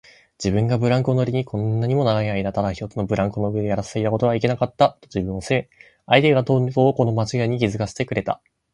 [0.39, 5.69] 自分がブランコ乗りにこんなにも長いあいだただ一つのブランコの上でやらせていたことはいけなかった、と自分を責め、
[6.07, 8.41] 相手がとうとうこのまちがいに気づかせてくれた